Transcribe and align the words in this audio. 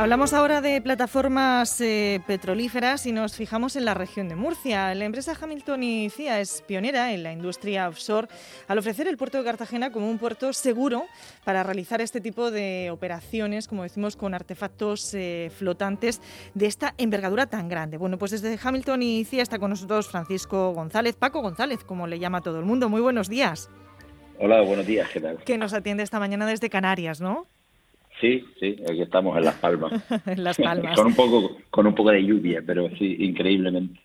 Hablamos 0.00 0.32
ahora 0.32 0.62
de 0.62 0.80
plataformas 0.80 1.78
eh, 1.82 2.22
petrolíferas 2.26 3.04
y 3.04 3.12
nos 3.12 3.36
fijamos 3.36 3.76
en 3.76 3.84
la 3.84 3.92
región 3.92 4.30
de 4.30 4.34
Murcia. 4.34 4.94
La 4.94 5.04
empresa 5.04 5.36
Hamilton 5.38 5.82
y 5.82 6.08
CIA 6.08 6.40
es 6.40 6.62
pionera 6.62 7.12
en 7.12 7.22
la 7.22 7.32
industria 7.32 7.86
offshore 7.86 8.26
al 8.66 8.78
ofrecer 8.78 9.08
el 9.08 9.18
puerto 9.18 9.36
de 9.36 9.44
Cartagena 9.44 9.92
como 9.92 10.08
un 10.08 10.16
puerto 10.16 10.54
seguro 10.54 11.04
para 11.44 11.64
realizar 11.64 12.00
este 12.00 12.22
tipo 12.22 12.50
de 12.50 12.88
operaciones, 12.90 13.68
como 13.68 13.82
decimos, 13.82 14.16
con 14.16 14.32
artefactos 14.32 15.12
eh, 15.12 15.52
flotantes 15.54 16.22
de 16.54 16.64
esta 16.64 16.94
envergadura 16.96 17.44
tan 17.44 17.68
grande. 17.68 17.98
Bueno, 17.98 18.16
pues 18.16 18.30
desde 18.30 18.58
Hamilton 18.58 19.02
y 19.02 19.26
CIA 19.26 19.42
está 19.42 19.58
con 19.58 19.68
nosotros 19.68 20.08
Francisco 20.08 20.72
González, 20.72 21.16
Paco 21.16 21.42
González, 21.42 21.84
como 21.84 22.06
le 22.06 22.18
llama 22.18 22.40
todo 22.40 22.58
el 22.58 22.64
mundo. 22.64 22.88
Muy 22.88 23.02
buenos 23.02 23.28
días. 23.28 23.68
Hola, 24.38 24.62
buenos 24.62 24.86
días, 24.86 25.10
¿qué 25.12 25.20
tal? 25.20 25.44
Que 25.44 25.58
nos 25.58 25.74
atiende 25.74 26.02
esta 26.02 26.18
mañana 26.18 26.46
desde 26.46 26.70
Canarias, 26.70 27.20
¿no? 27.20 27.46
Sí, 28.20 28.44
sí, 28.58 28.76
aquí 28.84 29.00
estamos 29.00 29.36
en 29.38 29.44
Las 29.44 29.54
Palmas. 29.54 29.92
en 30.26 30.44
Las 30.44 30.58
Palmas. 30.58 30.94
con, 30.94 31.06
un 31.06 31.14
poco, 31.14 31.56
con 31.70 31.86
un 31.86 31.94
poco 31.94 32.10
de 32.10 32.22
lluvia, 32.22 32.62
pero 32.64 32.88
sí, 32.96 33.16
increíblemente. 33.20 33.98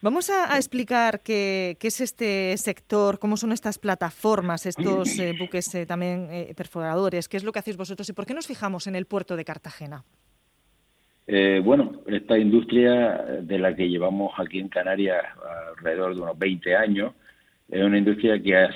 Vamos 0.00 0.30
a, 0.30 0.56
explicar 0.56 1.22
qué, 1.22 1.76
qué, 1.80 1.88
es 1.88 2.00
este 2.00 2.56
sector, 2.56 3.18
cómo 3.18 3.36
son 3.36 3.50
estas 3.50 3.78
plataformas, 3.78 4.66
estos 4.66 5.18
eh, 5.18 5.34
buques 5.38 5.74
eh, 5.74 5.86
también 5.86 6.28
eh, 6.30 6.54
perforadores, 6.56 7.28
qué 7.28 7.36
es 7.36 7.42
lo 7.42 7.50
que 7.50 7.58
hacéis 7.58 7.76
vosotros 7.76 8.08
y 8.08 8.12
por 8.12 8.26
qué 8.26 8.34
nos 8.34 8.46
fijamos 8.46 8.86
en 8.86 8.94
el 8.94 9.06
puerto 9.06 9.36
de 9.36 9.44
Cartagena. 9.44 10.04
bueno, 11.64 12.02
esta 12.06 12.38
industria 12.38 13.40
de 13.42 13.58
la 13.58 13.74
que 13.74 13.88
llevamos 13.88 14.32
aquí 14.38 14.60
en 14.60 14.68
Canarias 14.68 15.24
alrededor 15.76 16.14
de 16.14 16.20
unos 16.20 16.38
20 16.38 16.76
años, 16.76 17.12
es 17.68 17.82
una 17.82 17.98
industria 17.98 18.40
que 18.40 18.56
ha, 18.56 18.70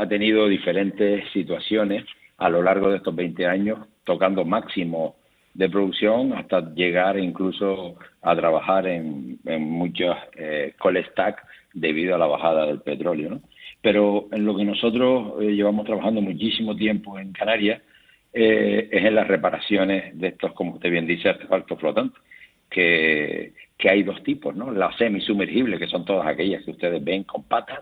ha 0.00 0.08
tenido 0.08 0.48
diferentes 0.48 1.24
situaciones 1.32 2.04
a 2.36 2.48
lo 2.48 2.62
largo 2.62 2.90
de 2.90 2.96
estos 2.98 3.14
20 3.14 3.46
años 3.46 3.78
tocando 4.08 4.42
máximo 4.46 5.16
de 5.52 5.68
producción 5.68 6.32
hasta 6.32 6.72
llegar 6.74 7.18
incluso 7.18 7.96
a 8.22 8.34
trabajar 8.34 8.86
en, 8.86 9.38
muchos 9.44 10.16
eh, 10.34 10.74
stack 11.10 11.44
debido 11.74 12.14
a 12.14 12.18
la 12.18 12.26
bajada 12.26 12.66
del 12.66 12.80
petróleo. 12.80 13.40
Pero 13.82 14.28
en 14.32 14.46
lo 14.46 14.56
que 14.56 14.64
nosotros 14.64 15.34
eh, 15.42 15.52
llevamos 15.52 15.84
trabajando 15.84 16.22
muchísimo 16.22 16.74
tiempo 16.74 17.18
en 17.18 17.32
Canarias 17.32 17.82
eh, 18.32 18.88
es 18.90 19.04
en 19.04 19.14
las 19.14 19.28
reparaciones 19.28 20.18
de 20.18 20.28
estos, 20.28 20.52
como 20.54 20.74
usted 20.74 20.90
bien 20.90 21.06
dice, 21.06 21.28
artefactos 21.28 21.78
flotantes, 21.78 22.18
que, 22.70 23.52
que 23.76 23.90
hay 23.90 24.02
dos 24.04 24.22
tipos, 24.22 24.56
¿no? 24.56 24.70
Las 24.70 24.96
semisumergibles, 24.96 25.78
que 25.78 25.86
son 25.86 26.06
todas 26.06 26.26
aquellas 26.26 26.64
que 26.64 26.70
ustedes 26.70 27.04
ven 27.04 27.24
con 27.24 27.42
patas, 27.42 27.80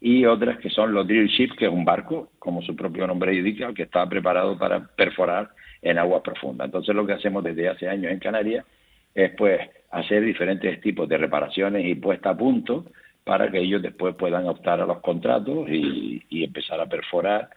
y 0.00 0.24
otras 0.24 0.58
que 0.58 0.70
son 0.70 0.92
los 0.92 1.06
drill 1.06 1.28
ships, 1.28 1.56
que 1.56 1.66
es 1.66 1.72
un 1.72 1.84
barco, 1.84 2.30
como 2.38 2.62
su 2.62 2.76
propio 2.76 3.06
nombre 3.06 3.34
indica, 3.34 3.72
que 3.74 3.82
está 3.82 4.08
preparado 4.08 4.56
para 4.56 4.86
perforar 4.86 5.50
en 5.82 5.98
aguas 5.98 6.22
profundas. 6.22 6.66
Entonces 6.66 6.94
lo 6.94 7.06
que 7.06 7.14
hacemos 7.14 7.42
desde 7.42 7.68
hace 7.68 7.88
años 7.88 8.12
en 8.12 8.18
Canarias 8.18 8.64
es 9.14 9.32
pues 9.32 9.60
hacer 9.90 10.22
diferentes 10.22 10.80
tipos 10.80 11.08
de 11.08 11.18
reparaciones 11.18 11.84
y 11.84 11.94
puesta 11.94 12.30
a 12.30 12.36
punto 12.36 12.86
para 13.24 13.50
que 13.50 13.58
ellos 13.58 13.82
después 13.82 14.14
puedan 14.14 14.46
optar 14.46 14.80
a 14.80 14.86
los 14.86 15.00
contratos 15.00 15.68
y, 15.68 16.22
empezar 16.30 16.80
a 16.80 16.86
perforar 16.86 17.50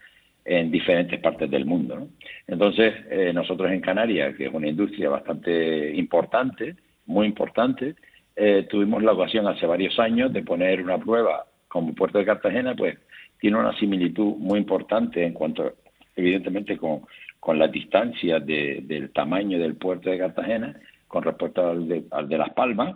en 0.43 0.71
diferentes 0.71 1.19
partes 1.19 1.49
del 1.49 1.65
mundo. 1.65 2.09
Entonces, 2.47 2.93
eh, 3.09 3.31
nosotros 3.33 3.71
en 3.71 3.79
Canarias, 3.79 4.35
que 4.35 4.47
es 4.47 4.53
una 4.53 4.67
industria 4.67 5.09
bastante 5.09 5.93
importante, 5.95 6.75
muy 7.05 7.27
importante, 7.27 7.95
eh, 8.35 8.67
tuvimos 8.69 9.03
la 9.03 9.13
ocasión 9.13 9.47
hace 9.47 9.65
varios 9.65 9.97
años 9.99 10.33
de 10.33 10.41
poner 10.41 10.81
una 10.81 10.97
prueba 10.97 11.45
como 11.71 11.95
Puerto 11.95 12.17
de 12.17 12.25
Cartagena, 12.25 12.75
pues 12.75 12.97
tiene 13.39 13.57
una 13.57 13.73
similitud 13.79 14.35
muy 14.35 14.59
importante 14.59 15.25
en 15.25 15.33
cuanto, 15.33 15.73
evidentemente, 16.17 16.77
con, 16.77 17.03
con 17.39 17.57
la 17.57 17.69
distancia 17.69 18.41
del 18.41 19.09
tamaño 19.13 19.57
del 19.57 19.75
puerto 19.75 20.09
de 20.09 20.17
Cartagena 20.17 20.75
con 21.07 21.23
respecto 21.23 21.69
al 21.69 21.87
de, 21.87 22.03
de 22.27 22.37
Las 22.37 22.51
Palmas 22.51 22.95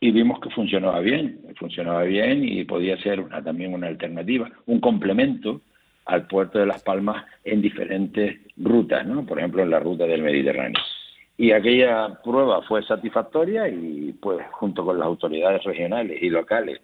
y 0.00 0.10
vimos 0.10 0.40
que 0.40 0.50
funcionaba 0.50 0.98
bien, 1.00 1.40
funcionaba 1.56 2.02
bien 2.02 2.42
y 2.42 2.64
podía 2.64 2.96
ser 2.96 3.24
también 3.44 3.74
una 3.74 3.86
alternativa, 3.86 4.50
un 4.66 4.80
complemento 4.80 5.60
al 6.06 6.26
puerto 6.26 6.58
de 6.58 6.66
Las 6.66 6.82
Palmas 6.82 7.24
en 7.44 7.62
diferentes 7.62 8.40
rutas, 8.56 9.06
¿no? 9.06 9.24
por 9.24 9.38
ejemplo 9.38 9.62
en 9.62 9.70
la 9.70 9.78
ruta 9.78 10.04
del 10.06 10.22
Mediterráneo. 10.22 10.80
Y 11.36 11.52
aquella 11.52 12.20
prueba 12.24 12.60
fue 12.62 12.82
satisfactoria 12.82 13.68
y 13.68 14.12
pues 14.20 14.44
junto 14.52 14.84
con 14.84 14.98
las 14.98 15.06
autoridades 15.06 15.62
regionales 15.62 16.20
y 16.20 16.28
locales 16.28 16.80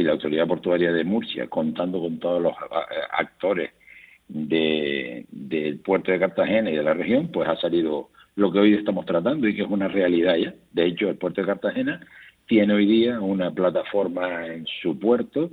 y 0.00 0.04
la 0.04 0.12
Autoridad 0.12 0.46
Portuaria 0.46 0.92
de 0.92 1.04
Murcia, 1.04 1.48
contando 1.48 2.00
con 2.00 2.18
todos 2.18 2.42
los 2.42 2.52
eh, 2.52 2.96
actores 3.12 3.70
del 4.28 5.80
puerto 5.84 6.12
de 6.12 6.18
Cartagena 6.18 6.70
y 6.70 6.76
de 6.76 6.82
la 6.82 6.94
región, 6.94 7.28
pues 7.28 7.48
ha 7.48 7.56
salido 7.56 8.10
lo 8.36 8.52
que 8.52 8.58
hoy 8.58 8.74
estamos 8.74 9.06
tratando 9.06 9.48
y 9.48 9.56
que 9.56 9.62
es 9.62 9.68
una 9.68 9.88
realidad 9.88 10.36
ya. 10.36 10.54
De 10.72 10.86
hecho, 10.86 11.08
el 11.08 11.16
puerto 11.16 11.40
de 11.40 11.46
Cartagena 11.46 12.00
tiene 12.46 12.74
hoy 12.74 12.86
día 12.86 13.20
una 13.20 13.50
plataforma 13.50 14.46
en 14.46 14.66
su 14.82 14.98
puerto 14.98 15.50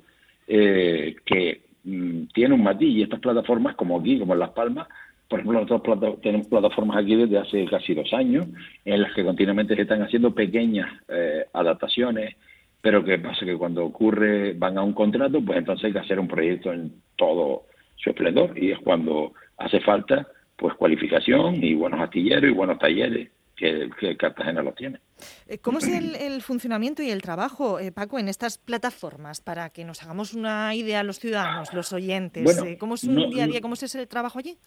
eh, 0.48 1.16
que 1.26 1.62
mm, 1.84 2.26
tiene 2.34 2.54
un 2.54 2.64
matiz 2.64 2.90
y 2.90 3.04
estas 3.04 3.20
plataformas, 3.20 3.76
como 3.76 4.00
aquí, 4.00 4.20
como 4.20 4.34
en 4.34 4.40
Las 4.40 4.52
Palmas, 4.52 4.88
por 5.28 5.40
ejemplo, 5.40 5.62
nosotros 5.62 6.22
tenemos 6.22 6.48
plataformas 6.48 6.98
aquí 6.98 7.16
desde 7.16 7.40
hace 7.40 7.66
casi 7.66 7.96
dos 7.96 8.14
años 8.14 8.46
en 8.84 9.02
las 9.02 9.14
que 9.14 9.24
continuamente 9.24 9.76
se 9.76 9.82
están 9.82 10.04
haciendo 10.04 10.36
pequeñas 10.36 10.88
eh, 11.08 11.46
adaptaciones, 11.52 12.36
pero 12.86 13.04
que 13.04 13.18
pasa 13.18 13.44
que 13.44 13.58
cuando 13.58 13.84
ocurre, 13.84 14.54
van 14.54 14.78
a 14.78 14.84
un 14.84 14.94
contrato, 14.94 15.44
pues 15.44 15.58
entonces 15.58 15.86
hay 15.86 15.94
que 15.94 15.98
hacer 15.98 16.20
un 16.20 16.28
proyecto 16.28 16.72
en 16.72 16.94
todo 17.16 17.64
su 17.96 18.12
esplendor 18.12 18.56
y 18.56 18.74
es 18.74 18.78
cuando 18.78 19.34
hace 19.58 19.80
falta 19.80 20.28
pues 20.56 20.76
cualificación 20.76 21.64
y 21.64 21.74
buenos 21.74 22.00
astilleros 22.00 22.48
y 22.48 22.54
buenos 22.54 22.78
talleres 22.78 23.32
que, 23.56 23.90
Cartagena 24.20 24.62
los 24.62 24.76
tiene. 24.76 25.00
Eh, 25.48 25.58
¿Cómo 25.58 25.80
es 25.80 25.88
el, 25.88 26.44
funcionamiento 26.44 27.02
y 27.02 27.10
el 27.10 27.24
trabajo, 27.24 27.80
eh, 27.80 27.92
Paco, 27.92 28.20
en 28.20 28.28
estas 28.28 28.60
plataformas 28.60 29.42
para 29.42 29.72
que 29.72 29.84
nos 29.84 30.04
hagamos 30.04 30.36
una 30.36 30.76
idea 30.76 31.02
los 31.02 31.18
ciudadanos, 31.18 31.74
los 31.74 31.92
oyentes? 31.92 32.64
Eh, 32.64 32.78
¿Cómo 32.78 32.94
es 32.94 33.04
un 33.04 33.32
día 33.32 33.46
a 33.46 33.48
día? 33.48 33.62
¿Cómo 33.62 33.74
es 33.74 33.96
el 33.96 34.08
trabajo 34.08 34.38
allí? 34.38 34.60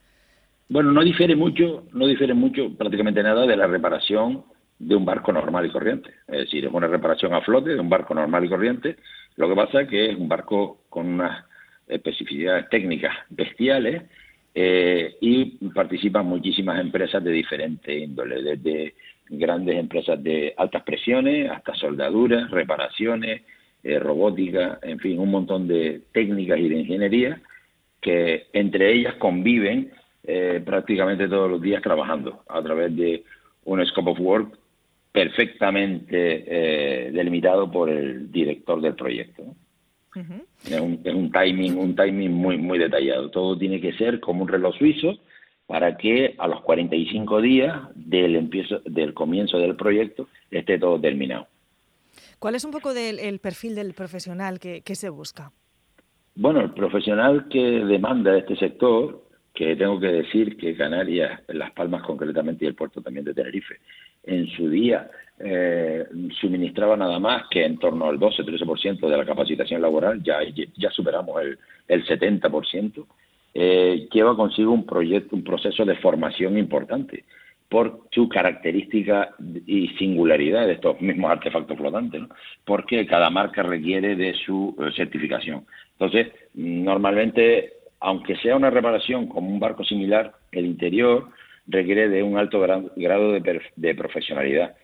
Bueno, 0.68 0.90
no 0.90 1.04
difiere 1.04 1.36
mucho, 1.36 1.84
no 1.92 2.08
difiere 2.08 2.34
mucho, 2.34 2.76
prácticamente 2.76 3.22
nada 3.22 3.46
de 3.46 3.56
la 3.56 3.68
reparación 3.68 4.42
de 4.78 4.94
un 4.94 5.04
barco 5.04 5.32
normal 5.32 5.66
y 5.66 5.70
corriente. 5.70 6.10
Es 6.26 6.38
decir, 6.38 6.64
es 6.64 6.72
una 6.72 6.86
reparación 6.86 7.34
a 7.34 7.40
flote 7.40 7.70
de 7.70 7.80
un 7.80 7.88
barco 7.88 8.14
normal 8.14 8.44
y 8.44 8.48
corriente. 8.48 8.96
Lo 9.36 9.48
que 9.48 9.54
pasa 9.54 9.82
es 9.82 9.88
que 9.88 10.10
es 10.10 10.16
un 10.16 10.28
barco 10.28 10.82
con 10.88 11.06
unas 11.06 11.44
especificidades 11.86 12.68
técnicas 12.68 13.14
bestiales 13.30 14.02
eh, 14.54 15.16
y 15.20 15.44
participan 15.70 16.26
muchísimas 16.26 16.80
empresas 16.80 17.22
de 17.22 17.30
diferente 17.30 17.96
índole, 17.96 18.42
desde 18.42 18.94
grandes 19.30 19.76
empresas 19.76 20.22
de 20.22 20.54
altas 20.56 20.82
presiones 20.82 21.50
hasta 21.50 21.74
soldaduras, 21.74 22.50
reparaciones, 22.50 23.42
eh, 23.82 23.98
robótica, 23.98 24.78
en 24.82 24.98
fin, 24.98 25.18
un 25.18 25.30
montón 25.30 25.68
de 25.68 26.02
técnicas 26.12 26.58
y 26.58 26.68
de 26.68 26.78
ingeniería 26.78 27.40
que 28.00 28.46
entre 28.52 28.92
ellas 28.92 29.14
conviven 29.14 29.92
eh, 30.24 30.60
prácticamente 30.64 31.28
todos 31.28 31.50
los 31.50 31.60
días 31.60 31.82
trabajando 31.82 32.42
a 32.48 32.62
través 32.62 32.94
de 32.96 33.24
un 33.64 33.84
scope 33.86 34.10
of 34.10 34.20
work 34.20 34.57
perfectamente 35.12 36.44
eh, 36.46 37.10
delimitado 37.12 37.70
por 37.70 37.90
el 37.90 38.30
director 38.30 38.80
del 38.80 38.94
proyecto. 38.94 39.42
es, 40.64 40.80
un, 40.80 41.32
timing, 41.32 41.76
un 41.76 41.94
timing 41.94 42.32
muy, 42.32 42.58
muy 42.58 42.78
detallado. 42.78 43.30
Todo 43.30 43.56
tiene 43.58 43.80
que 43.80 43.92
ser 43.94 44.20
como 44.20 44.42
un 44.42 44.48
reloj 44.48 44.76
suizo 44.76 45.18
para 45.66 45.96
que 45.96 46.34
a 46.38 46.48
los 46.48 46.62
45 46.62 47.40
días 47.40 47.76
del, 47.94 48.36
empiezo, 48.36 48.80
del 48.84 49.12
comienzo 49.12 49.58
del 49.58 49.76
proyecto 49.76 50.28
esté 50.50 50.78
todo 50.78 51.00
terminado. 51.00 51.46
¿Cuál 52.38 52.54
es 52.54 52.64
un 52.64 52.70
poco 52.70 52.94
del, 52.94 53.18
el 53.18 53.38
perfil 53.40 53.74
del 53.74 53.94
profesional 53.94 54.58
que, 54.60 54.80
que 54.82 54.94
se 54.94 55.10
busca? 55.10 55.52
Bueno, 56.34 56.60
el 56.60 56.70
profesional 56.70 57.48
que 57.48 57.60
demanda 57.60 58.38
este 58.38 58.56
sector 58.56 59.28
que 59.58 59.74
tengo 59.74 59.98
que 59.98 60.06
decir 60.06 60.56
que 60.56 60.76
Canarias, 60.76 61.42
Las 61.48 61.72
Palmas 61.72 62.04
concretamente 62.04 62.64
y 62.64 62.68
el 62.68 62.76
puerto 62.76 63.02
también 63.02 63.24
de 63.24 63.34
Tenerife, 63.34 63.80
en 64.24 64.46
su 64.48 64.68
día 64.68 65.10
eh, 65.38 66.04
suministraba 66.40 66.96
nada 66.96 67.18
más 67.18 67.44
que 67.50 67.64
en 67.64 67.78
torno 67.78 68.06
al 68.06 68.18
12-13% 68.18 69.08
de 69.08 69.16
la 69.16 69.24
capacitación 69.24 69.80
laboral, 69.80 70.22
ya, 70.22 70.38
ya 70.76 70.90
superamos 70.90 71.40
el, 71.42 71.58
el 71.86 72.04
70%, 72.04 73.06
eh, 73.54 74.08
lleva 74.12 74.36
consigo 74.36 74.72
un 74.72 74.84
proyecto, 74.84 75.36
un 75.36 75.44
proceso 75.44 75.84
de 75.84 75.96
formación 75.96 76.58
importante 76.58 77.24
por 77.68 78.00
su 78.10 78.28
característica 78.28 79.34
y 79.66 79.88
singularidad 79.98 80.66
de 80.66 80.72
estos 80.74 81.00
mismos 81.00 81.30
artefactos 81.30 81.76
flotantes, 81.76 82.22
¿no? 82.22 82.28
porque 82.64 83.06
cada 83.06 83.28
marca 83.30 83.62
requiere 83.62 84.16
de 84.16 84.34
su 84.34 84.74
eh, 84.78 84.90
certificación. 84.96 85.66
Entonces, 85.92 86.32
normalmente 86.54 87.74
aunque 88.00 88.36
sea 88.36 88.56
una 88.56 88.70
reparación 88.70 89.26
como 89.26 89.48
un 89.48 89.60
barco 89.60 89.84
similar, 89.84 90.32
el 90.52 90.66
interior 90.66 91.28
requiere 91.68 92.08
de 92.08 92.22
un 92.22 92.38
alto 92.38 92.60
grado 92.60 93.32
de, 93.32 93.94
profesionalidad. 93.94 94.74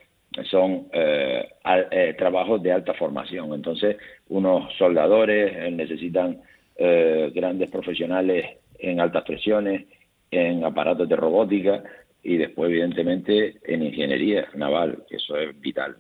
Son 0.51 0.89
eh, 0.93 1.49
eh, 1.91 2.15
trabajos 2.19 2.63
de 2.63 2.73
alta 2.73 2.95
formación. 2.95 3.55
Entonces, 3.55 3.97
unos 4.29 4.73
soldadores 4.77 5.53
eh, 5.57 5.71
necesitan 5.71 6.41
grandes 6.77 7.71
profesionales 7.71 8.59
en 8.81 9.01
altas 9.01 9.23
presiones, 9.23 9.87
en 10.29 10.65
aparatos 10.65 11.09
de 11.09 11.15
robótica, 11.15 11.85
y 12.21 12.37
después, 12.37 12.69
evidentemente, 12.69 13.59
en 13.65 13.85
ingeniería 13.85 14.49
naval, 14.55 15.05
que 15.09 15.17
eso 15.17 15.37
es 15.37 15.61
vital. 15.61 15.95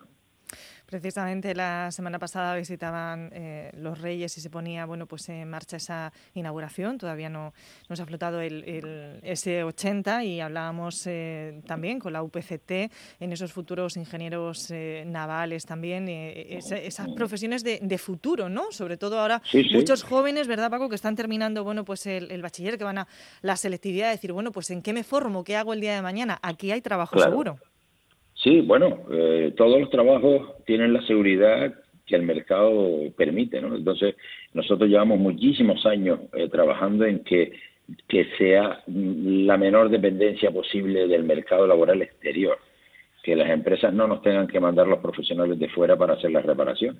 Precisamente 0.94 1.56
la 1.56 1.90
semana 1.90 2.20
pasada 2.20 2.54
visitaban 2.54 3.28
eh, 3.32 3.72
los 3.76 4.00
Reyes 4.00 4.38
y 4.38 4.40
se 4.40 4.48
ponía 4.48 4.86
bueno 4.86 5.06
pues 5.06 5.28
en 5.28 5.50
marcha 5.50 5.76
esa 5.76 6.12
inauguración. 6.34 6.98
Todavía 6.98 7.28
no, 7.28 7.52
nos 7.88 7.98
ha 7.98 8.06
flotado 8.06 8.40
el, 8.40 9.20
S80 9.24 10.24
y 10.24 10.38
hablábamos 10.38 11.04
eh, 11.08 11.62
también 11.66 11.98
con 11.98 12.12
la 12.12 12.22
UPCT 12.22 12.70
en 13.18 13.32
esos 13.32 13.52
futuros 13.52 13.96
ingenieros 13.96 14.70
eh, 14.70 15.02
navales 15.04 15.66
también, 15.66 16.08
esas 16.08 17.08
profesiones 17.16 17.64
de, 17.64 17.98
futuro, 17.98 18.48
¿no? 18.48 18.70
Sobre 18.70 18.96
todo 18.96 19.18
ahora 19.18 19.42
muchos 19.72 20.04
jóvenes, 20.04 20.46
¿verdad, 20.46 20.70
Paco, 20.70 20.88
que 20.88 20.94
están 20.94 21.16
terminando 21.16 21.64
bueno 21.64 21.84
pues 21.84 22.06
el, 22.06 22.40
bachiller, 22.40 22.78
que 22.78 22.84
van 22.84 22.98
a 22.98 23.08
la 23.42 23.56
selectividad, 23.56 24.12
decir, 24.12 24.30
bueno, 24.30 24.52
pues 24.52 24.70
¿en 24.70 24.80
qué 24.80 24.92
me 24.92 25.02
formo? 25.02 25.42
¿Qué 25.42 25.56
hago 25.56 25.72
el 25.72 25.80
día 25.80 25.96
de 25.96 26.02
mañana? 26.02 26.38
Aquí 26.40 26.70
hay 26.70 26.82
trabajo 26.82 27.18
seguro. 27.18 27.58
Sí, 28.44 28.60
bueno, 28.60 28.98
eh, 29.10 29.54
todos 29.56 29.80
los 29.80 29.88
trabajos 29.88 30.62
tienen 30.66 30.92
la 30.92 31.00
seguridad 31.06 31.74
que 32.04 32.14
el 32.14 32.24
mercado 32.24 33.10
permite, 33.16 33.58
¿no? 33.62 33.74
Entonces, 33.74 34.16
nosotros 34.52 34.90
llevamos 34.90 35.18
muchísimos 35.18 35.86
años 35.86 36.20
eh, 36.34 36.50
trabajando 36.50 37.06
en 37.06 37.24
que, 37.24 37.52
que 38.06 38.26
sea 38.36 38.82
la 38.86 39.56
menor 39.56 39.88
dependencia 39.88 40.50
posible 40.50 41.08
del 41.08 41.24
mercado 41.24 41.66
laboral 41.66 42.02
exterior, 42.02 42.58
que 43.22 43.34
las 43.34 43.48
empresas 43.48 43.94
no 43.94 44.06
nos 44.06 44.20
tengan 44.20 44.46
que 44.46 44.60
mandar 44.60 44.88
los 44.88 44.98
profesionales 44.98 45.58
de 45.58 45.70
fuera 45.70 45.96
para 45.96 46.12
hacer 46.12 46.30
la 46.30 46.42
reparación. 46.42 46.98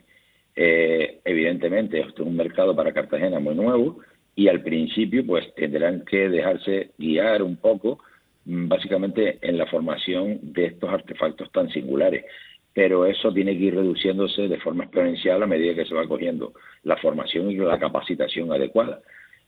Eh, 0.57 1.21
evidentemente, 1.27 2.01
esto 2.01 2.23
es 2.23 2.29
un 2.29 2.37
mercado 2.37 2.75
para 2.75 2.95
Cartagena 2.95 3.39
muy 3.39 3.55
nuevo 3.55 3.99
y 4.35 4.49
al 4.49 4.63
principio 4.63 5.27
pues 5.27 5.55
tendrán 5.55 6.07
que 6.07 6.31
dejarse 6.31 6.93
guiar 6.97 7.43
un 7.43 7.57
poco 7.57 7.99
básicamente 8.45 9.39
en 9.41 9.59
la 9.59 9.67
formación 9.67 10.39
de 10.43 10.67
estos 10.67 10.91
artefactos 10.91 11.51
tan 11.53 11.71
singulares. 11.71 12.25
Pero 12.73 13.07
eso 13.07 13.33
tiene 13.33 13.57
que 13.57 13.65
ir 13.65 13.75
reduciéndose 13.75 14.49
de 14.49 14.59
forma 14.59 14.85
exponencial 14.85 15.43
a 15.43 15.47
medida 15.47 15.75
que 15.75 15.87
se 15.87 15.95
va 15.95 16.09
cogiendo 16.09 16.53
la 16.83 16.97
formación 16.97 17.51
y 17.51 17.57
la 17.57 17.79
capacitación 17.79 18.53
adecuada. 18.53 19.01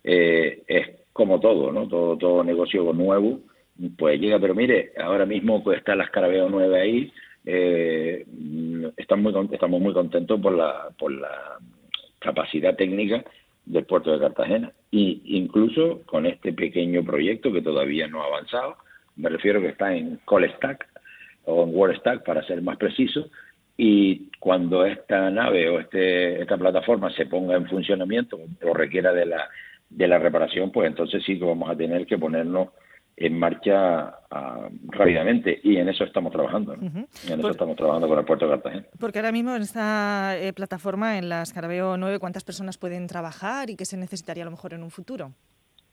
Eh, 0.04 0.62
es 0.68 0.88
como 1.12 1.40
todo, 1.40 1.72
¿no? 1.72 1.88
Todo, 1.88 2.16
todo 2.16 2.44
negocio 2.44 2.92
nuevo, 2.92 3.40
pues 3.98 4.20
llega, 4.20 4.38
pero 4.38 4.54
mire, 4.54 4.92
ahora 4.98 5.26
mismo 5.26 5.62
pues 5.64 5.78
está 5.78 5.96
la 5.96 6.04
Escarabeo 6.04 6.48
9 6.48 6.80
ahí, 6.80 7.12
eh, 7.44 8.24
estamos, 8.96 9.32
muy, 9.32 9.48
estamos 9.52 9.80
muy 9.80 9.92
contentos 9.92 10.40
por 10.40 10.52
la, 10.52 10.88
por 10.98 11.12
la 11.12 11.58
capacidad 12.18 12.76
técnica 12.76 13.24
del 13.64 13.84
puerto 13.84 14.12
de 14.12 14.20
Cartagena. 14.20 14.72
Y 14.90 15.22
incluso 15.24 16.02
con 16.06 16.26
este 16.26 16.52
pequeño 16.52 17.04
proyecto 17.04 17.52
que 17.52 17.62
todavía 17.62 18.08
no 18.08 18.22
ha 18.22 18.26
avanzado, 18.26 18.76
me 19.16 19.28
refiero 19.28 19.60
que 19.60 19.68
está 19.68 19.94
en 19.94 20.20
Call 20.26 20.50
Stack 20.56 20.86
o 21.44 21.64
en 21.64 21.74
Word 21.74 21.96
Stack 21.96 22.24
para 22.24 22.42
ser 22.46 22.60
más 22.62 22.76
preciso, 22.76 23.30
y 23.76 24.30
cuando 24.40 24.84
esta 24.84 25.30
nave 25.30 25.68
o 25.68 25.80
este, 25.80 26.40
esta 26.40 26.56
plataforma 26.56 27.10
se 27.12 27.26
ponga 27.26 27.56
en 27.56 27.66
funcionamiento 27.66 28.38
o 28.62 28.74
requiera 28.74 29.12
de 29.12 29.26
la, 29.26 29.48
de 29.90 30.08
la 30.08 30.18
reparación, 30.18 30.70
pues 30.72 30.88
entonces 30.88 31.22
sí 31.24 31.38
que 31.38 31.44
vamos 31.44 31.68
a 31.68 31.76
tener 31.76 32.06
que 32.06 32.16
ponernos 32.16 32.68
en 33.18 33.38
marcha 33.38 34.14
ah, 34.30 34.68
rápidamente 34.88 35.58
y 35.62 35.76
en 35.76 35.88
eso 35.88 36.04
estamos 36.04 36.32
trabajando. 36.32 36.74
En 36.74 37.06
eso 37.26 37.50
estamos 37.50 37.76
trabajando 37.76 38.08
con 38.08 38.18
el 38.18 38.24
puerto 38.24 38.46
de 38.46 38.52
Cartagena. 38.52 38.86
Porque 38.98 39.18
ahora 39.18 39.32
mismo 39.32 39.54
en 39.54 39.62
esta 39.62 40.36
eh, 40.38 40.52
plataforma, 40.52 41.18
en 41.18 41.28
la 41.28 41.42
Escarabeo 41.42 41.96
9, 41.96 42.18
¿cuántas 42.18 42.44
personas 42.44 42.76
pueden 42.78 43.06
trabajar 43.06 43.70
y 43.70 43.76
qué 43.76 43.84
se 43.84 43.96
necesitaría 43.96 44.42
a 44.42 44.46
lo 44.46 44.50
mejor 44.50 44.74
en 44.74 44.82
un 44.82 44.90
futuro? 44.90 45.32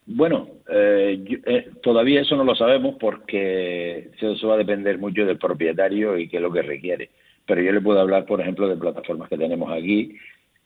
Bueno, 0.06 0.50
eh, 0.70 1.24
eh, 1.46 1.70
todavía 1.82 2.22
eso 2.22 2.36
no 2.36 2.44
lo 2.44 2.56
sabemos 2.56 2.96
porque 3.00 4.10
eso 4.20 4.48
va 4.48 4.56
a 4.56 4.58
depender 4.58 4.98
mucho 4.98 5.26
del 5.26 5.38
propietario 5.38 6.18
y 6.18 6.28
qué 6.28 6.38
es 6.38 6.44
lo 6.44 6.52
que 6.52 6.62
requiere. 6.62 7.10
Pero 7.46 7.62
yo 7.62 7.72
le 7.72 7.82
puedo 7.82 8.00
hablar, 8.00 8.26
por 8.26 8.42
ejemplo, 8.42 8.68
de 8.68 8.76
plataformas 8.76 9.30
que 9.30 9.38
tenemos 9.38 9.72
aquí, 9.72 10.18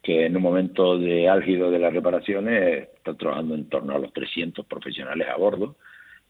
que 0.02 0.26
en 0.26 0.36
un 0.36 0.42
momento 0.42 0.98
de 0.98 1.28
álgido 1.30 1.70
de 1.70 1.80
las 1.80 1.94
reparaciones 1.94 2.88
están 2.96 3.18
trabajando 3.18 3.56
en 3.56 3.70
torno 3.70 3.96
a 3.96 4.00
los 4.00 4.14
300 4.14 4.66
profesionales 4.66 5.28
a 5.28 5.38
bordo, 5.38 5.76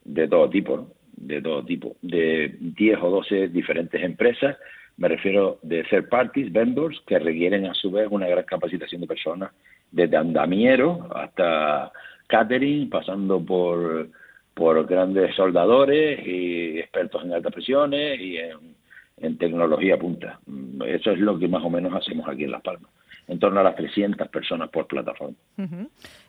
de 0.04 0.28
todo 0.28 0.50
tipo, 0.50 0.88
de 1.16 1.42
todo 1.42 1.64
tipo, 1.64 1.96
de 2.02 2.56
10 2.60 3.00
o 3.02 3.10
12 3.10 3.50
diferentes 3.50 4.02
empresas, 4.02 4.58
me 4.98 5.10
refiero 5.10 5.60
de 5.62 5.84
third 5.84 6.10
parties, 6.10 6.52
vendors, 6.52 7.00
que 7.06 7.20
requieren 7.20 7.68
a 7.68 7.74
su 7.74 7.92
vez 7.92 8.08
una 8.10 8.28
gran 8.28 8.46
capacitación 8.46 9.02
de 9.02 9.08
personas, 9.08 9.52
desde 9.92 10.18
andamiero 10.18 11.08
hasta 11.16 11.92
catering, 12.28 12.90
pasando 12.90 13.44
por, 13.44 14.10
por 14.54 14.86
grandes 14.86 15.36
soldadores 15.36 16.20
y 16.26 16.80
expertos 16.80 17.24
en 17.24 17.34
altas 17.34 17.54
presiones 17.54 18.20
y 18.20 18.38
en, 18.38 19.38
tecnología 19.38 19.98
punta. 19.98 20.40
Eso 20.86 21.12
es 21.12 21.20
lo 21.20 21.40
que 21.40 21.48
más 21.48 21.64
o 21.64 21.70
menos 21.70 21.94
hacemos 21.94 22.28
aquí 22.28 22.44
en 22.44 22.52
Las 22.52 22.62
Palmas 22.62 22.92
en 23.28 23.40
torno 23.40 23.60
a 23.60 23.64
las 23.64 23.76
300 23.76 24.28
personas 24.30 24.70
por 24.70 24.88
plataforma. 24.88 25.36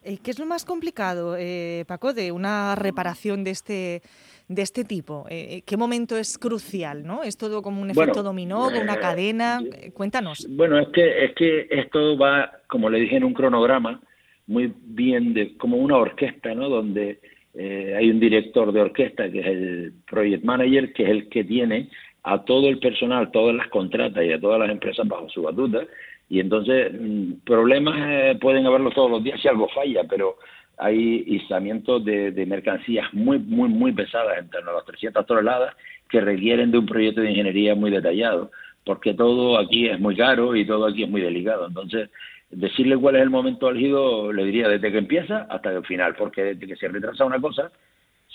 Eh, 0.03 0.19
¿Qué 0.23 0.31
es 0.31 0.39
lo 0.39 0.47
más 0.47 0.65
complicado, 0.65 1.37
eh, 1.39 1.85
Paco, 1.87 2.12
de 2.12 2.33
una 2.33 2.75
reparación 2.75 3.44
de 3.44 3.51
este 3.51 4.03
de 4.49 4.62
este 4.62 4.85
tipo? 4.85 5.25
Eh, 5.29 5.62
¿Qué 5.65 5.77
momento 5.77 6.17
es 6.17 6.39
crucial? 6.39 7.06
¿no? 7.06 7.23
¿Es 7.23 7.37
todo 7.37 7.62
como 7.62 7.83
un 7.83 7.91
efecto 7.91 8.23
dominó, 8.23 8.67
una 8.69 8.99
cadena? 8.99 9.61
Cuéntanos. 9.94 10.49
Bueno, 10.51 10.79
es 10.79 10.89
que, 10.89 11.25
es 11.25 11.35
que 11.35 11.69
esto 11.71 12.19
va, 12.19 12.51
como 12.67 12.91
le 12.91 12.99
dije, 12.99 13.17
en 13.17 13.25
un 13.25 13.35
cronograma 13.35 14.01
muy 14.49 14.73
bien 14.87 15.35
de 15.35 15.56
como 15.56 15.77
una 15.77 15.97
orquesta, 15.97 16.55
¿no? 16.55 16.69
Donde 16.69 17.21
eh, 17.55 17.95
hay 17.97 18.11
un 18.11 18.19
director 18.19 18.73
de 18.73 18.81
orquesta 18.81 19.31
que 19.31 19.41
es 19.41 19.47
el 19.47 19.93
project 20.11 20.45
manager, 20.45 20.93
que 20.93 21.05
es 21.05 21.11
el 21.11 21.29
que 21.29 21.45
tiene 21.45 21.89
a 22.25 22.45
todo 22.45 22.69
el 22.69 22.79
personal, 22.79 23.31
todas 23.31 23.55
las 23.55 23.69
contratas 23.69 24.25
y 24.25 24.33
a 24.33 24.41
todas 24.41 24.59
las 24.59 24.71
empresas 24.71 25.06
bajo 25.06 25.29
su 25.29 25.43
batuta. 25.43 25.83
Y 26.29 26.41
entonces 26.41 26.93
mm, 26.93 27.45
problemas 27.45 27.97
eh, 27.99 28.39
pueden 28.41 28.67
haberlos 28.67 28.95
todos 28.95 29.11
los 29.11 29.23
días 29.23 29.41
si 29.41 29.49
algo 29.49 29.69
falla, 29.69 30.05
pero 30.05 30.37
hay 30.79 31.25
izamientos 31.27 32.05
de, 32.05 32.31
de, 32.31 32.47
mercancías 32.47 33.12
muy, 33.12 33.39
muy, 33.39 33.69
muy 33.69 33.93
pesadas, 33.93 34.39
en 34.39 34.49
torno 34.49 34.71
a 34.71 34.75
las 34.75 34.85
300 34.85 35.27
toneladas, 35.27 35.75
que 36.09 36.21
requieren 36.21 36.71
de 36.71 36.79
un 36.79 36.87
proyecto 36.87 37.21
de 37.21 37.31
ingeniería 37.31 37.75
muy 37.75 37.91
detallado, 37.91 38.51
porque 38.85 39.12
todo 39.12 39.59
aquí 39.59 39.89
es 39.89 39.99
muy 39.99 40.17
caro 40.17 40.55
y 40.55 40.65
todo 40.65 40.87
aquí 40.87 41.03
es 41.03 41.11
muy 41.11 41.21
delicado. 41.21 41.67
Entonces, 41.67 42.11
decirle 42.50 42.96
cuál 42.96 43.17
es 43.17 43.22
el 43.22 43.31
momento 43.31 43.69
álgido, 43.69 44.32
le 44.32 44.44
diría 44.44 44.69
desde 44.69 44.90
que 44.90 44.98
empieza 44.98 45.46
hasta 45.48 45.70
el 45.70 45.84
final, 45.84 46.14
porque 46.17 46.43
desde 46.43 46.67
que 46.67 46.76
se 46.76 46.88
retrasa 46.88 47.24
una 47.24 47.40
cosa, 47.40 47.70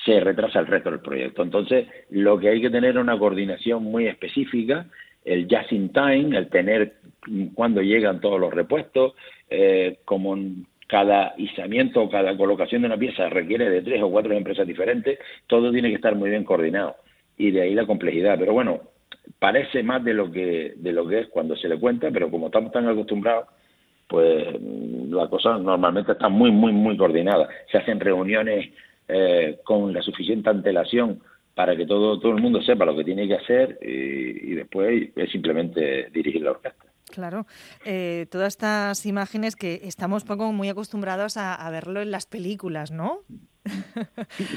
se 0.06 0.20
retrasa 0.20 0.60
el 0.60 0.68
resto 0.68 0.92
del 0.92 1.00
proyecto. 1.00 1.44
Entonces, 1.44 1.88
lo 2.10 2.38
que 2.40 2.50
hay 2.50 2.62
que 2.62 2.70
tener 2.70 2.92
es 2.92 3.02
una 3.02 3.18
coordinación 3.18 3.84
muy 3.84 4.08
específica, 4.08 4.86
el 5.24 5.48
just 5.50 5.72
in 5.72 5.90
time, 5.90 6.38
el 6.38 6.50
tener 6.50 6.96
cuando 7.54 7.82
llegan 7.82 8.20
todos 8.20 8.40
los 8.40 8.54
repuestos, 8.54 9.14
eh, 9.50 10.00
como 10.04 10.38
cada 10.88 11.34
izamiento 11.38 12.02
o 12.02 12.10
cada 12.10 12.36
colocación 12.36 12.82
de 12.82 12.88
una 12.88 12.98
pieza 12.98 13.30
requiere 13.30 13.70
de 13.70 13.82
tres 13.82 14.02
o 14.04 14.12
cuatro 14.12 14.34
empresas 14.34 14.68
diferentes, 14.68 15.18
todo 15.48 15.72
tiene 15.72 15.90
que 15.90 15.96
estar 15.96 16.16
muy 16.16 16.30
bien 16.30 16.44
coordinado 16.44 16.98
y 17.38 17.52
de 17.52 17.62
ahí 17.62 17.74
la 17.74 17.86
complejidad. 17.86 18.38
Pero 18.38 18.54
bueno, 18.54 18.82
parece 19.40 19.82
más 19.82 20.04
de 20.04 20.14
lo 20.14 20.32
que 20.32 20.74
de 20.76 20.92
lo 20.92 21.08
que 21.08 21.22
es 21.22 21.28
cuando 21.30 21.56
se 21.56 21.70
le 21.70 21.80
cuenta, 21.80 22.12
pero 22.12 22.30
como 22.30 22.48
estamos 22.48 22.72
tan 22.72 22.88
acostumbrados 22.88 23.48
pues 24.14 24.46
la 24.62 25.28
cosa 25.28 25.58
normalmente 25.58 26.12
está 26.12 26.30
muy, 26.30 26.52
muy, 26.52 26.72
muy 26.72 26.96
coordinada. 26.96 27.50
Se 27.72 27.80
hacen 27.80 28.00
reuniones 28.00 28.72
eh, 29.08 29.58
con 29.64 29.92
la 29.92 30.04
suficiente 30.04 30.52
antelación 30.52 31.24
para 31.56 31.76
que 31.76 31.88
todo, 31.88 32.20
todo 32.20 32.34
el 32.34 32.40
mundo 32.40 32.62
sepa 32.62 32.86
lo 32.86 32.96
que 32.96 33.04
tiene 33.04 33.28
que 33.28 33.34
hacer 33.34 33.80
y, 33.82 34.54
después 34.54 35.10
es 35.16 35.32
simplemente 35.32 36.12
dirigir 36.12 36.44
la 36.44 36.52
orquesta. 36.52 36.86
Claro, 37.10 37.48
eh, 37.86 38.28
todas 38.30 38.50
estas 38.50 39.04
imágenes 39.08 39.56
que 39.56 39.82
estamos 39.82 40.24
poco 40.26 40.54
muy 40.54 40.70
acostumbrados 40.70 41.36
a, 41.38 41.68
verlo 41.72 42.00
en 42.00 42.12
las 42.12 42.28
películas, 42.28 42.92
¿no? 42.92 43.22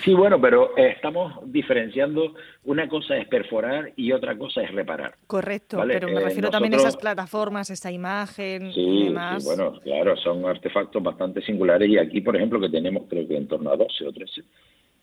Sí, 0.04 0.14
bueno, 0.14 0.40
pero 0.40 0.76
estamos 0.76 1.34
diferenciando. 1.50 2.34
Una 2.64 2.88
cosa 2.88 3.16
es 3.16 3.28
perforar 3.28 3.92
y 3.96 4.12
otra 4.12 4.36
cosa 4.36 4.62
es 4.62 4.72
reparar. 4.72 5.14
Correcto, 5.26 5.82
pero 5.86 6.08
me 6.08 6.20
eh, 6.20 6.24
refiero 6.24 6.50
también 6.50 6.74
a 6.74 6.78
esas 6.78 6.96
plataformas, 6.96 7.70
esa 7.70 7.92
imagen 7.92 8.72
y 8.74 9.04
demás. 9.04 9.42
Sí, 9.42 9.48
bueno, 9.48 9.80
claro, 9.80 10.16
son 10.16 10.44
artefactos 10.44 11.02
bastante 11.02 11.40
singulares 11.42 11.88
y 11.88 11.98
aquí, 11.98 12.20
por 12.20 12.36
ejemplo, 12.36 12.60
que 12.60 12.68
tenemos 12.68 13.04
creo 13.08 13.26
que 13.28 13.36
en 13.36 13.46
torno 13.46 13.70
a 13.70 13.76
12 13.76 14.06
o 14.06 14.12
13, 14.12 14.42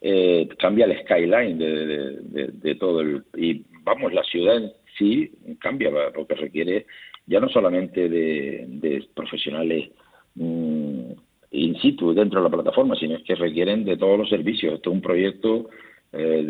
eh, 0.01 0.49
cambia 0.59 0.85
el 0.85 0.99
skyline 1.01 1.57
de, 1.57 2.75
todo 2.75 3.01
el... 3.01 3.23
Y 3.37 3.63
vamos, 3.83 4.13
la 4.13 4.23
ciudad 4.23 4.57
en 4.57 4.73
sí 4.97 5.31
cambia 5.59 5.89
porque 6.13 6.35
requiere 6.35 6.85
ya 7.25 7.39
no 7.39 7.47
solamente 7.49 8.09
de, 8.09 9.07
profesionales 9.15 9.89
mm, 10.35 11.11
in 11.53 11.79
situ 11.79 12.13
dentro 12.13 12.39
de 12.39 12.49
la 12.49 12.55
plataforma, 12.55 12.95
sino 12.95 13.15
es 13.15 13.23
que 13.23 13.35
requieren 13.35 13.85
de 13.85 13.95
todos 13.95 14.17
los 14.17 14.29
servicios. 14.29 14.73
Esto 14.73 14.89
es 14.89 14.95
un 14.95 15.01
proyecto 15.01 15.69
eh, 16.11 16.43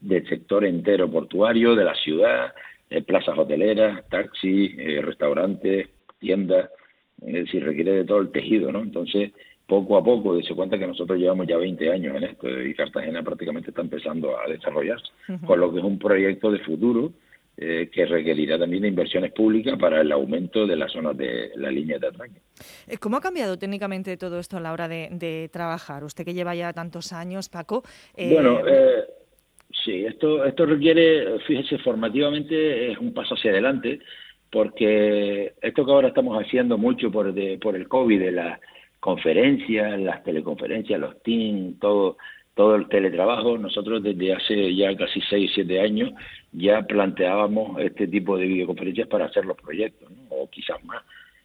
del, 0.00 0.24
sector 0.28 0.64
entero 0.64 1.10
portuario, 1.10 1.74
de 1.74 1.84
la 1.84 1.94
ciudad, 1.94 2.54
eh, 2.88 3.02
plazas 3.02 3.38
hoteleras, 3.38 4.08
taxis, 4.08 4.72
eh, 4.78 5.00
restaurantes, 5.02 5.88
tiendas, 6.18 6.70
es 7.20 7.32
decir, 7.32 7.64
requiere 7.64 7.92
de 7.92 8.04
todo 8.04 8.18
el 8.18 8.30
tejido, 8.30 8.72
¿no? 8.72 8.80
Entonces, 8.80 9.32
poco 9.66 9.98
a 9.98 10.04
poco, 10.04 10.40
se 10.42 10.54
cuenta 10.54 10.78
que 10.78 10.86
nosotros 10.86 11.18
llevamos 11.18 11.46
ya 11.46 11.58
20 11.58 11.90
años 11.90 12.16
en 12.16 12.24
esto 12.24 12.48
y 12.48 12.74
Cartagena 12.74 13.22
prácticamente 13.22 13.70
está 13.70 13.82
empezando 13.82 14.38
a 14.38 14.48
desarrollarse, 14.48 15.08
con 15.44 15.60
lo 15.60 15.72
que 15.72 15.78
es 15.78 15.84
un 15.84 15.98
proyecto 15.98 16.50
de 16.50 16.60
futuro 16.60 17.12
eh, 17.58 17.88
que 17.90 18.04
requerirá 18.04 18.58
también 18.58 18.82
de 18.82 18.88
inversiones 18.88 19.32
públicas 19.32 19.78
para 19.78 20.02
el 20.02 20.12
aumento 20.12 20.66
de 20.66 20.76
las 20.76 20.92
zonas 20.92 21.16
de 21.16 21.52
la 21.56 21.70
línea 21.70 21.98
de 21.98 22.08
atraque. 22.08 22.42
Eh, 22.86 22.98
¿Cómo 22.98 23.16
ha 23.16 23.20
cambiado 23.22 23.58
técnicamente 23.58 24.18
todo 24.18 24.38
esto 24.38 24.58
a 24.58 24.60
la 24.60 24.74
hora 24.74 24.88
de, 24.88 25.48
trabajar? 25.50 26.04
Usted 26.04 26.26
que 26.26 26.34
lleva 26.34 26.54
ya 26.54 26.74
tantos 26.74 27.14
años, 27.14 27.48
Paco. 27.48 27.82
Eh... 28.14 28.30
Bueno, 28.30 28.60
eh, 28.68 29.04
sí, 29.84 30.04
esto, 30.04 30.44
esto 30.44 30.66
requiere, 30.66 31.38
fíjese, 31.46 31.78
formativamente 31.78 32.92
es 32.92 32.98
un 32.98 33.14
paso 33.14 33.34
hacia 33.34 33.52
adelante, 33.52 34.00
porque 34.50 35.54
esto 35.62 35.86
que 35.86 35.92
ahora 35.92 36.08
estamos 36.08 36.38
haciendo 36.38 36.76
mucho 36.76 37.10
por, 37.10 37.32
por 37.58 37.74
el 37.74 37.88
COVID, 37.88 38.20
de 38.20 38.32
las 38.32 38.60
conferencias, 39.00 39.98
las 39.98 40.22
teleconferencias, 40.22 41.00
los 41.00 41.22
Teams, 41.22 41.78
todo 41.80 42.18
todo 42.56 42.74
el 42.74 42.88
teletrabajo, 42.88 43.58
nosotros 43.58 44.02
desde 44.02 44.32
hace 44.32 44.74
ya 44.74 44.96
casi 44.96 45.20
6, 45.20 45.50
7 45.54 45.78
años 45.78 46.12
ya 46.52 46.80
planteábamos 46.82 47.78
este 47.80 48.08
tipo 48.08 48.38
de 48.38 48.46
videoconferencias 48.46 49.08
para 49.08 49.26
hacer 49.26 49.44
los 49.44 49.58
proyectos, 49.58 50.10
o 50.30 50.48
quizás 50.48 50.82
más. 50.82 51.04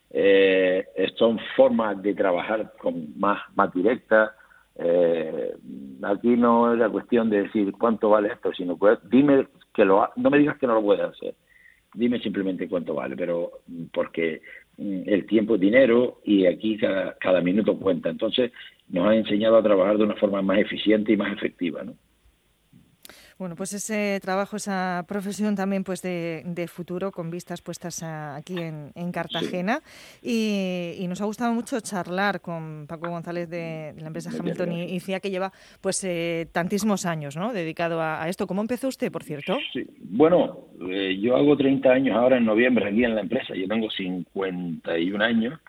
Eh, 0.09 0.85
son 1.17 1.37
formas 1.57 2.01
de 2.01 2.13
trabajar 2.13 2.71
con 2.79 3.19
más, 3.19 3.41
más 3.55 3.73
directas. 3.73 4.31
Eh, 4.75 5.53
aquí 6.03 6.29
no 6.37 6.71
es 6.71 6.79
la 6.79 6.87
cuestión 6.87 7.29
de 7.29 7.43
decir 7.43 7.73
cuánto 7.73 8.09
vale 8.09 8.29
esto, 8.29 8.53
sino 8.53 8.79
que 8.79 8.97
dime 9.09 9.47
que 9.73 9.83
lo 9.83 10.09
no 10.15 10.29
me 10.29 10.39
digas 10.39 10.57
que 10.57 10.67
no 10.67 10.75
lo 10.75 10.81
puedes 10.81 11.03
hacer, 11.03 11.35
dime 11.93 12.19
simplemente 12.19 12.69
cuánto 12.69 12.93
vale, 12.93 13.17
pero 13.17 13.51
porque 13.93 14.41
mm, 14.77 15.01
el 15.07 15.25
tiempo 15.25 15.55
es 15.55 15.61
dinero 15.61 16.21
y 16.23 16.45
aquí 16.45 16.77
cada 16.77 17.41
minuto 17.41 17.77
cuenta. 17.77 18.09
Entonces, 18.09 18.53
nos 18.91 19.07
ha 19.07 19.15
enseñado 19.15 19.57
a 19.57 19.63
trabajar 19.63 19.97
de 19.97 20.03
una 20.03 20.15
forma 20.15 20.41
más 20.41 20.59
eficiente 20.59 21.13
y 21.13 21.17
más 21.17 21.33
efectiva. 21.33 21.83
¿no? 21.83 21.95
Bueno, 23.41 23.55
pues 23.55 23.73
ese 23.73 24.19
trabajo, 24.21 24.57
esa 24.57 25.03
profesión 25.07 25.55
también 25.55 25.83
pues 25.83 26.03
de, 26.03 26.69
futuro 26.71 27.11
con 27.11 27.31
vistas 27.31 27.59
puestas 27.63 28.03
aquí 28.03 28.55
en, 28.59 29.11
Cartagena 29.11 29.79
y, 30.21 31.03
nos 31.09 31.21
ha 31.21 31.25
gustado 31.25 31.51
mucho 31.51 31.79
charlar 31.79 32.39
con 32.39 32.85
Paco 32.87 33.09
González 33.09 33.49
de, 33.49 33.95
la 33.97 34.07
empresa 34.07 34.29
Hamilton 34.29 34.73
y, 34.73 34.99
CIA 34.99 35.21
que 35.21 35.31
lleva 35.31 35.51
pues 35.81 36.03
eh, 36.03 36.49
tantísimos 36.51 37.07
años 37.07 37.35
¿no? 37.35 37.51
dedicado 37.51 37.99
a, 37.99 38.29
esto. 38.29 38.45
¿Cómo 38.45 38.61
empezó 38.61 38.89
usted, 38.89 39.11
por 39.11 39.23
cierto? 39.23 39.57
Sí. 39.73 39.87
Bueno, 39.97 40.67
eh, 40.91 41.17
yo 41.19 41.35
hago 41.35 41.57
30 41.57 41.89
años 41.89 42.15
ahora 42.15 42.37
en 42.37 42.45
noviembre 42.45 42.87
aquí 42.89 43.03
en 43.03 43.15
la 43.15 43.21
empresa, 43.21 43.55
yo 43.55 43.67
tengo 43.67 43.89
51 43.89 45.23
años 45.23 45.59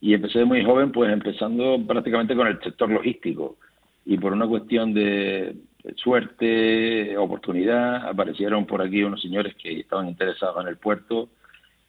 y 0.00 0.14
empecé 0.14 0.44
muy 0.44 0.64
joven, 0.64 0.92
pues 0.92 1.12
empezando 1.12 1.78
prácticamente 1.86 2.36
con 2.36 2.46
el 2.46 2.60
sector 2.60 2.90
logístico. 2.90 3.56
Y 4.04 4.16
por 4.16 4.32
una 4.32 4.46
cuestión 4.46 4.94
de 4.94 5.56
suerte, 5.96 7.16
oportunidad, 7.16 8.08
aparecieron 8.08 8.66
por 8.66 8.82
aquí 8.82 9.02
unos 9.02 9.20
señores 9.20 9.54
que 9.56 9.80
estaban 9.80 10.08
interesados 10.08 10.62
en 10.62 10.68
el 10.68 10.76
puerto 10.76 11.28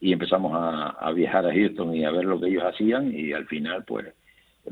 y 0.02 0.14
empezamos 0.14 0.54
a, 0.56 1.12
viajar 1.12 1.46
a 1.46 1.54
Houston 1.54 1.96
y 1.96 2.06
a 2.06 2.12
ver 2.12 2.26
lo 2.26 2.40
que 2.40 2.48
ellos 2.48 2.64
hacían 2.64 3.12
y 3.14 3.34
al 3.34 3.46
final 3.48 3.84
pues 3.86 4.06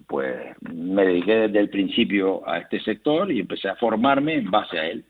pues 0.07 0.37
me 0.61 1.05
dediqué 1.05 1.33
desde 1.33 1.59
el 1.59 1.69
principio 1.69 2.47
a 2.47 2.59
este 2.59 2.79
sector 2.81 3.31
y 3.31 3.39
empecé 3.39 3.67
a 3.67 3.75
formarme 3.75 4.35
en 4.35 4.51
base 4.51 4.77
a 4.77 4.87
él 4.87 5.03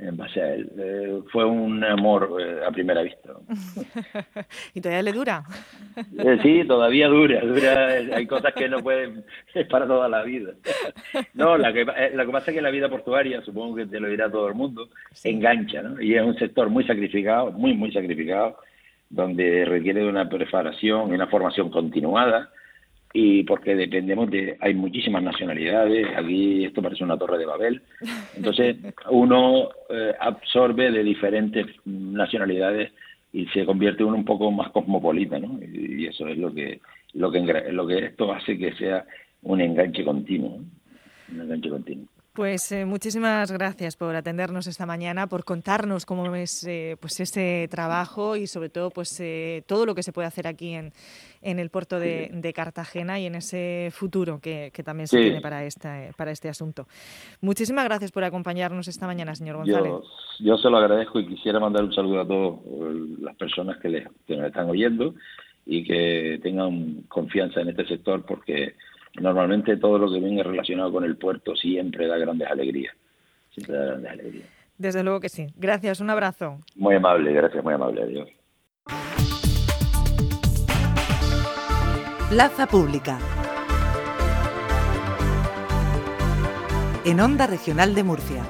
en 0.00 0.16
base 0.16 0.40
a 0.40 0.54
él. 0.54 0.70
Eh, 0.78 1.20
fue 1.30 1.44
un 1.44 1.82
amor 1.84 2.36
eh, 2.40 2.60
a 2.66 2.70
primera 2.70 3.02
vista. 3.02 3.32
¿Y 4.74 4.80
todavía 4.80 5.02
le 5.02 5.12
dura? 5.12 5.44
Eh, 6.18 6.38
sí, 6.42 6.64
todavía 6.66 7.08
dura, 7.08 7.40
dura. 7.40 7.88
Hay 8.16 8.26
cosas 8.26 8.52
que 8.54 8.68
no 8.68 8.78
pueden, 8.78 9.24
es 9.54 9.66
para 9.66 9.86
toda 9.86 10.08
la 10.08 10.22
vida. 10.22 10.52
No, 11.34 11.56
la 11.56 11.72
que, 11.72 11.84
lo 11.84 12.26
que 12.26 12.32
pasa 12.32 12.50
es 12.50 12.56
que 12.56 12.62
la 12.62 12.70
vida 12.70 12.88
portuaria, 12.88 13.42
supongo 13.42 13.76
que 13.76 13.86
te 13.86 14.00
lo 14.00 14.08
dirá 14.08 14.30
todo 14.30 14.48
el 14.48 14.54
mundo, 14.54 14.88
engancha, 15.24 15.82
¿no? 15.82 16.00
Y 16.00 16.14
es 16.14 16.22
un 16.22 16.36
sector 16.38 16.70
muy 16.70 16.84
sacrificado, 16.84 17.52
muy, 17.52 17.74
muy 17.74 17.92
sacrificado, 17.92 18.58
donde 19.08 19.64
requiere 19.64 20.00
de 20.00 20.08
una 20.08 20.28
preparación 20.28 21.10
y 21.10 21.14
una 21.14 21.26
formación 21.26 21.70
continuada 21.70 22.50
y 23.12 23.42
porque 23.42 23.74
dependemos 23.74 24.30
de, 24.30 24.56
hay 24.60 24.74
muchísimas 24.74 25.22
nacionalidades, 25.22 26.06
aquí 26.16 26.64
esto 26.64 26.82
parece 26.82 27.04
una 27.04 27.18
torre 27.18 27.38
de 27.38 27.46
Babel, 27.46 27.82
entonces 28.36 28.76
uno 29.10 29.68
eh, 29.88 30.14
absorbe 30.20 30.90
de 30.90 31.02
diferentes 31.02 31.66
nacionalidades 31.84 32.92
y 33.32 33.46
se 33.46 33.64
convierte 33.64 34.04
uno 34.04 34.16
un 34.16 34.24
poco 34.24 34.50
más 34.50 34.70
cosmopolita, 34.70 35.38
¿no? 35.38 35.58
Y, 35.62 36.06
eso 36.06 36.26
es 36.26 36.38
lo 36.38 36.52
que, 36.52 36.80
lo 37.14 37.30
que, 37.30 37.40
lo 37.72 37.86
que 37.86 38.06
esto 38.06 38.32
hace 38.32 38.58
que 38.58 38.72
sea 38.74 39.04
un 39.42 39.60
enganche 39.60 40.04
continuo, 40.04 40.60
un 41.32 41.40
enganche 41.40 41.68
continuo. 41.68 42.06
Pues 42.32 42.70
eh, 42.70 42.84
muchísimas 42.84 43.50
gracias 43.50 43.96
por 43.96 44.14
atendernos 44.14 44.68
esta 44.68 44.86
mañana, 44.86 45.26
por 45.26 45.44
contarnos 45.44 46.06
cómo 46.06 46.32
es 46.36 46.64
eh, 46.64 46.96
pues 47.00 47.18
ese 47.18 47.66
trabajo 47.68 48.36
y 48.36 48.46
sobre 48.46 48.68
todo 48.68 48.90
pues 48.90 49.18
eh, 49.18 49.64
todo 49.66 49.84
lo 49.84 49.96
que 49.96 50.04
se 50.04 50.12
puede 50.12 50.28
hacer 50.28 50.46
aquí 50.46 50.74
en, 50.74 50.92
en 51.42 51.58
el 51.58 51.70
puerto 51.70 51.98
de, 51.98 52.52
Cartagena 52.54 53.18
y 53.18 53.26
en 53.26 53.34
ese 53.34 53.90
futuro 53.92 54.38
que, 54.40 54.70
también 54.84 55.08
se 55.08 55.18
tiene 55.18 55.40
para 55.40 55.64
este, 55.64 56.12
para 56.16 56.30
este 56.30 56.48
asunto. 56.48 56.86
Muchísimas 57.40 57.84
gracias 57.84 58.12
por 58.12 58.22
acompañarnos 58.22 58.86
esta 58.86 59.06
mañana, 59.06 59.34
señor 59.34 59.56
González. 59.56 59.92
Yo, 60.38 60.56
se 60.56 60.70
lo 60.70 60.78
agradezco 60.78 61.18
y 61.18 61.26
quisiera 61.26 61.58
mandar 61.58 61.82
un 61.82 61.92
saludo 61.92 62.20
a 62.20 62.28
todas 62.28 62.60
las 63.20 63.34
personas 63.34 63.78
que, 63.78 63.88
les, 63.88 64.08
que 64.26 64.36
nos 64.36 64.46
están 64.46 64.70
oyendo 64.70 65.14
y 65.66 65.82
que 65.82 66.38
tengan 66.44 67.02
confianza 67.08 67.60
en 67.60 67.70
este 67.70 67.86
sector 67.86 68.24
porque 68.24 68.74
normalmente 69.20 69.76
todo 69.76 69.98
lo 69.98 70.10
que 70.10 70.18
viene 70.18 70.42
relacionado 70.42 70.92
con 70.92 71.04
el 71.04 71.16
puerto 71.16 71.54
siempre 71.54 72.06
da 72.06 72.16
grandes 72.16 72.48
alegrías. 72.50 72.94
Siempre 73.50 73.76
da 73.76 73.84
grandes 73.86 74.10
alegrías. 74.10 74.48
Desde 74.78 75.04
luego 75.04 75.20
que 75.20 75.28
sí. 75.28 75.48
Gracias, 75.56 76.00
un 76.00 76.10
abrazo. 76.10 76.58
Muy 76.74 76.94
amable, 76.94 77.32
gracias, 77.32 77.62
muy 77.62 77.74
amable. 77.74 78.02
Adiós. 78.02 78.28
Plaza 82.30 82.66
Pública. 82.66 83.18
En 87.04 87.20
Onda 87.20 87.46
Regional 87.46 87.94
de 87.94 88.04
Murcia. 88.04 88.44